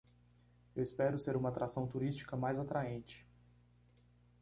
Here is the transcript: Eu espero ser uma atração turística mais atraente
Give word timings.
Eu 0.75 0.81
espero 0.81 1.19
ser 1.19 1.37
uma 1.37 1.49
atração 1.49 1.85
turística 1.85 2.35
mais 2.35 2.57
atraente 2.59 3.23